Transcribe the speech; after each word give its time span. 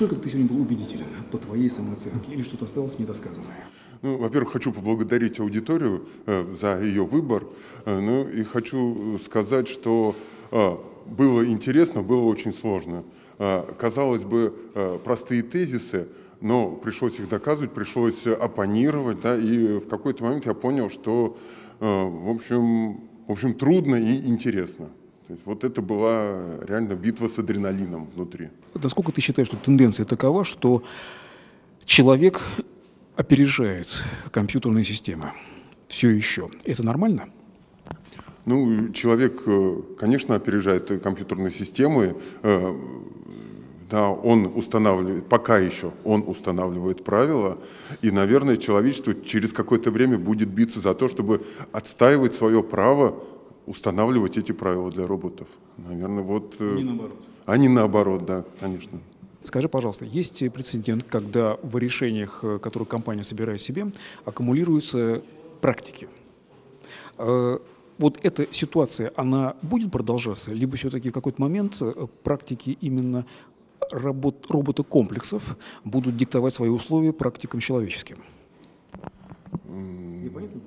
Насколько 0.00 0.22
ты 0.22 0.30
сегодня 0.30 0.48
был 0.48 0.62
убедителен 0.62 1.06
по 1.32 1.38
твоей 1.38 1.68
самооценке 1.68 2.30
или 2.30 2.42
что-то 2.42 2.66
осталось 2.66 3.00
недосказанное? 3.00 3.66
Ну, 4.02 4.16
во-первых, 4.16 4.52
хочу 4.52 4.70
поблагодарить 4.70 5.40
аудиторию 5.40 6.06
э, 6.24 6.54
за 6.54 6.80
ее 6.80 7.04
выбор. 7.04 7.44
Э, 7.84 7.98
ну 7.98 8.28
и 8.28 8.44
хочу 8.44 9.18
сказать, 9.18 9.66
что 9.66 10.14
э, 10.52 10.76
было 11.06 11.44
интересно, 11.44 12.02
было 12.02 12.22
очень 12.26 12.54
сложно. 12.54 13.02
Э, 13.40 13.64
казалось 13.76 14.22
бы, 14.22 14.54
э, 14.76 15.00
простые 15.02 15.42
тезисы, 15.42 16.06
но 16.40 16.70
пришлось 16.70 17.18
их 17.18 17.28
доказывать, 17.28 17.72
пришлось 17.72 18.24
оппонировать, 18.24 19.20
да, 19.20 19.36
и 19.36 19.80
в 19.80 19.88
какой-то 19.88 20.22
момент 20.22 20.46
я 20.46 20.54
понял, 20.54 20.90
что, 20.90 21.36
э, 21.80 21.84
в 21.84 22.30
общем, 22.30 23.00
в 23.26 23.32
общем, 23.32 23.52
трудно 23.54 23.96
и 23.96 24.28
интересно. 24.28 24.90
То 25.28 25.34
есть 25.34 25.44
вот 25.44 25.62
это 25.62 25.82
была 25.82 26.40
реально 26.66 26.94
битва 26.94 27.28
с 27.28 27.38
адреналином 27.38 28.08
внутри. 28.14 28.48
Насколько 28.72 29.12
ты 29.12 29.20
считаешь, 29.20 29.48
что 29.48 29.58
тенденция 29.58 30.06
такова, 30.06 30.42
что 30.42 30.82
человек 31.84 32.40
опережает 33.14 33.88
компьютерные 34.30 34.86
системы? 34.86 35.32
Все 35.86 36.08
еще. 36.08 36.48
Это 36.64 36.82
нормально? 36.82 37.28
Ну, 38.46 38.90
человек, 38.94 39.42
э, 39.44 39.82
конечно, 39.98 40.34
опережает 40.34 41.02
компьютерные 41.02 41.50
системы. 41.50 42.16
Э, 42.42 42.74
да, 43.90 44.08
он 44.08 44.46
устанавливает, 44.54 45.28
пока 45.28 45.58
еще 45.58 45.92
он 46.04 46.24
устанавливает 46.26 47.04
правила, 47.04 47.58
и, 48.00 48.10
наверное, 48.10 48.56
человечество 48.56 49.14
через 49.14 49.52
какое-то 49.52 49.90
время 49.90 50.18
будет 50.18 50.48
биться 50.48 50.80
за 50.80 50.94
то, 50.94 51.06
чтобы 51.08 51.44
отстаивать 51.72 52.34
свое 52.34 52.62
право 52.62 53.22
устанавливать 53.68 54.38
эти 54.38 54.52
правила 54.52 54.90
для 54.90 55.06
роботов. 55.06 55.46
Наверное, 55.76 56.22
вот... 56.22 56.56
Э, 56.58 56.74
не 56.76 56.84
наоборот. 56.84 57.16
А 57.46 57.56
не 57.56 57.68
наоборот, 57.68 58.24
да, 58.24 58.44
конечно. 58.60 58.98
Скажи, 59.42 59.68
пожалуйста, 59.68 60.04
есть 60.04 60.38
прецедент, 60.52 61.04
когда 61.04 61.58
в 61.62 61.76
решениях, 61.78 62.40
э, 62.42 62.58
которые 62.58 62.86
компания 62.86 63.24
собирает 63.24 63.60
себе, 63.60 63.92
аккумулируются 64.24 65.22
практики? 65.60 66.08
Э, 67.18 67.58
вот 67.98 68.18
эта 68.22 68.52
ситуация, 68.52 69.12
она 69.16 69.54
будет 69.62 69.92
продолжаться, 69.92 70.52
либо 70.52 70.76
все-таки 70.76 71.10
в 71.10 71.12
какой-то 71.12 71.42
момент 71.42 71.82
практики 72.22 72.78
именно 72.80 73.26
работ, 73.90 74.46
робота-комплексов 74.48 75.42
будут 75.84 76.16
диктовать 76.16 76.54
свои 76.54 76.70
условия 76.70 77.12
практикам 77.12 77.60
человеческим? 77.60 78.18
Непонятно? 79.66 80.60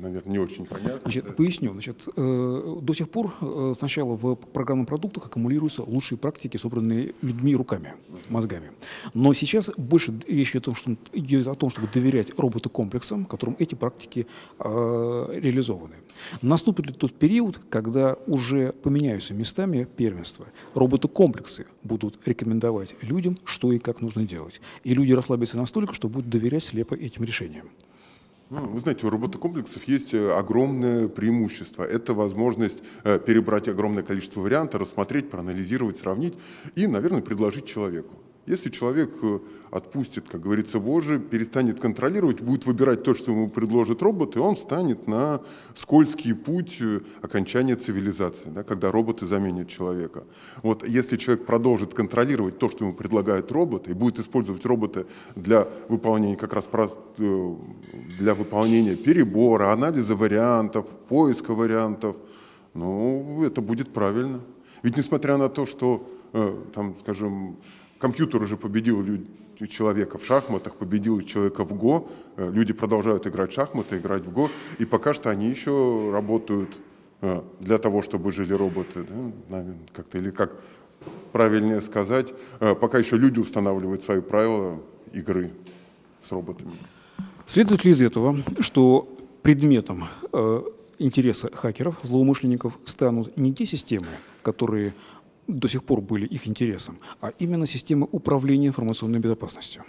наверное, 0.00 0.32
не 0.32 0.37
очень 0.48 0.66
понятно. 0.66 1.00
Значит, 1.02 1.36
поясню. 1.36 1.72
Значит, 1.72 2.08
э, 2.16 2.76
до 2.82 2.92
сих 2.94 3.10
пор 3.10 3.34
э, 3.40 3.74
сначала 3.76 4.16
в 4.16 4.34
программных 4.34 4.88
продуктах 4.88 5.26
аккумулируются 5.26 5.82
лучшие 5.82 6.18
практики, 6.18 6.56
собранные 6.56 7.14
людьми 7.22 7.54
руками, 7.54 7.94
мозгами. 8.28 8.70
Но 9.14 9.32
сейчас 9.34 9.70
больше 9.76 10.18
речь 10.26 10.50
идет 10.50 10.62
о 10.62 10.64
том, 10.66 10.74
что, 10.74 10.96
идет 11.12 11.46
о 11.46 11.54
том 11.54 11.70
чтобы 11.70 11.88
доверять 11.88 12.38
роботу-комплексам, 12.38 13.24
которым 13.24 13.56
эти 13.58 13.74
практики 13.74 14.26
э, 14.58 15.28
реализованы. 15.34 15.96
Наступит 16.42 16.86
ли 16.86 16.92
тот 16.92 17.14
период, 17.14 17.60
когда 17.68 18.16
уже 18.26 18.72
поменяются 18.72 19.34
местами 19.34 19.86
первенства? 19.96 20.46
Роботы-комплексы 20.74 21.66
будут 21.82 22.18
рекомендовать 22.26 22.94
людям, 23.02 23.38
что 23.44 23.72
и 23.72 23.78
как 23.78 24.00
нужно 24.00 24.24
делать. 24.24 24.60
И 24.84 24.94
люди 24.94 25.12
расслабятся 25.12 25.56
настолько, 25.56 25.94
что 25.94 26.08
будут 26.08 26.28
доверять 26.30 26.64
слепо 26.64 26.94
этим 26.94 27.24
решениям. 27.24 27.68
Ну, 28.50 28.66
вы 28.66 28.80
знаете, 28.80 29.06
у 29.06 29.10
роботокомплексов 29.10 29.84
есть 29.84 30.14
э, 30.14 30.32
огромное 30.32 31.08
преимущество. 31.08 31.82
Это 31.82 32.14
возможность 32.14 32.78
э, 33.04 33.18
перебрать 33.18 33.68
огромное 33.68 34.02
количество 34.02 34.40
вариантов, 34.40 34.80
рассмотреть, 34.80 35.28
проанализировать, 35.28 35.98
сравнить 35.98 36.34
и, 36.74 36.86
наверное, 36.86 37.20
предложить 37.20 37.66
человеку. 37.66 38.14
Если 38.48 38.70
человек 38.70 39.10
э, 39.22 39.40
отпустит, 39.70 40.26
как 40.26 40.40
говорится, 40.40 40.78
вожжи, 40.78 41.18
перестанет 41.18 41.80
контролировать, 41.80 42.40
будет 42.40 42.64
выбирать 42.64 43.02
то, 43.02 43.14
что 43.14 43.30
ему 43.30 43.50
предложит 43.50 44.00
робот, 44.00 44.36
и 44.36 44.38
он 44.38 44.56
станет 44.56 45.06
на 45.06 45.42
скользкий 45.74 46.34
путь 46.34 46.78
э, 46.80 47.00
окончания 47.20 47.76
цивилизации, 47.76 48.48
да, 48.48 48.62
когда 48.64 48.90
роботы 48.90 49.26
заменят 49.26 49.68
человека. 49.68 50.24
Вот 50.62 50.88
если 50.88 51.18
человек 51.18 51.44
продолжит 51.44 51.92
контролировать 51.92 52.58
то, 52.58 52.70
что 52.70 52.86
ему 52.86 52.94
предлагает 52.94 53.52
робот, 53.52 53.86
и 53.86 53.92
будет 53.92 54.18
использовать 54.18 54.64
роботы 54.64 55.04
для 55.36 55.68
выполнения 55.90 56.36
как 56.36 56.54
раз 56.54 56.66
э, 57.18 57.54
для 58.18 58.34
выполнения 58.34 58.96
перебора, 58.96 59.72
анализа 59.72 60.16
вариантов, 60.16 60.86
поиска 61.10 61.52
вариантов, 61.52 62.16
ну, 62.72 63.44
это 63.44 63.60
будет 63.60 63.92
правильно. 63.92 64.40
Ведь 64.82 64.96
несмотря 64.96 65.36
на 65.36 65.48
то, 65.48 65.66
что, 65.66 66.08
там, 66.72 66.94
скажем, 67.00 67.56
Компьютер 67.98 68.42
уже 68.42 68.56
победил 68.56 69.04
человека 69.66 70.18
в 70.18 70.24
шахматах, 70.24 70.74
победил 70.74 71.20
человека 71.22 71.64
в 71.64 71.76
ГО. 71.76 72.08
Э, 72.36 72.50
люди 72.52 72.72
продолжают 72.72 73.26
играть 73.26 73.50
в 73.50 73.54
шахматы, 73.54 73.96
играть 73.96 74.24
в 74.24 74.32
ГО. 74.32 74.50
И 74.78 74.84
пока 74.84 75.14
что 75.14 75.30
они 75.30 75.48
еще 75.48 76.10
работают 76.12 76.78
э, 77.22 77.42
для 77.58 77.78
того, 77.78 78.02
чтобы 78.02 78.30
жили 78.30 78.52
роботы. 78.52 79.04
Да? 79.48 79.64
Как-то, 79.92 80.18
или 80.18 80.30
как 80.30 80.54
правильнее 81.32 81.80
сказать, 81.80 82.32
э, 82.60 82.74
пока 82.74 82.98
еще 82.98 83.16
люди 83.16 83.40
устанавливают 83.40 84.04
свои 84.04 84.20
правила 84.20 84.80
игры 85.12 85.50
с 86.28 86.30
роботами. 86.30 86.72
Следует 87.46 87.84
ли 87.84 87.90
из 87.90 88.02
этого, 88.02 88.36
что 88.60 89.08
предметом 89.42 90.08
интереса 90.98 91.48
хакеров, 91.54 91.96
злоумышленников 92.02 92.78
станут 92.84 93.36
не 93.36 93.54
те 93.54 93.64
системы, 93.64 94.06
которые 94.42 94.92
до 95.48 95.68
сих 95.68 95.82
пор 95.82 96.00
были 96.00 96.26
их 96.26 96.46
интересом, 96.46 96.98
а 97.20 97.32
именно 97.38 97.66
системы 97.66 98.06
управления 98.12 98.68
информационной 98.68 99.18
безопасностью. 99.18 99.84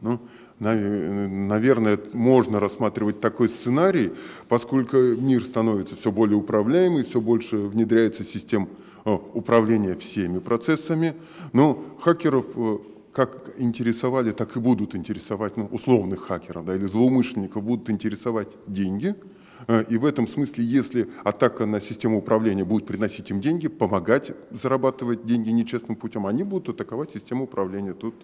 Ну, 0.00 0.20
наверное, 0.58 1.98
можно 2.12 2.60
рассматривать 2.60 3.20
такой 3.20 3.48
сценарий, 3.48 4.12
поскольку 4.48 4.96
мир 4.96 5.44
становится 5.44 5.96
все 5.96 6.10
более 6.10 6.36
управляемый, 6.36 7.04
все 7.04 7.20
больше 7.20 7.56
внедряется 7.56 8.24
систем 8.24 8.68
управления 9.04 9.94
всеми 9.94 10.38
процессами. 10.38 11.14
Но 11.52 11.84
хакеров 12.00 12.46
э, 12.56 12.78
как 13.14 13.54
интересовали, 13.58 14.32
так 14.32 14.56
и 14.56 14.60
будут 14.60 14.94
интересовать, 14.94 15.56
ну, 15.56 15.66
условных 15.66 16.26
хакеров 16.26 16.64
да, 16.66 16.74
или 16.74 16.86
злоумышленников 16.86 17.62
будут 17.62 17.88
интересовать 17.88 18.48
деньги– 18.66 19.14
Э, 19.66 19.84
и 19.88 19.96
в 19.96 20.04
этом 20.04 20.28
смысле, 20.28 20.64
если 20.64 21.08
атака 21.24 21.66
на 21.66 21.80
систему 21.80 22.18
управления 22.18 22.64
будет 22.64 22.86
приносить 22.86 23.30
им 23.30 23.40
деньги, 23.40 23.68
помогать 23.68 24.32
зарабатывать 24.50 25.24
деньги 25.26 25.50
нечестным 25.50 25.96
путем, 25.96 26.26
они 26.26 26.42
будут 26.42 26.74
атаковать 26.74 27.12
систему 27.12 27.44
управления. 27.44 27.94
Тут, 27.94 28.14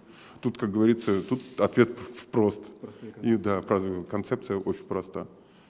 тут 0.41 0.57
как 0.57 0.71
говорится, 0.71 1.21
тут 1.21 1.41
ответ 1.59 1.97
прост. 2.31 2.63
И 3.21 3.35
да, 3.35 3.63
концепция 4.09 4.57
очень 4.57 4.83
проста. 4.83 5.27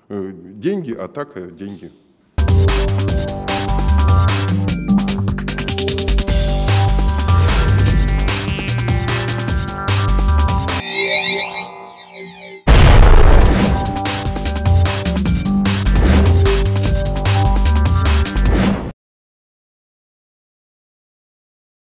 Э, 0.09 0.33
деньги, 0.33 0.93
атака, 0.93 1.41
деньги. 1.41 1.91